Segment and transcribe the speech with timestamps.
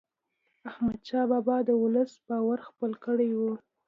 [0.69, 3.41] احمدشاه بابا د ولس باور خپل کړی و.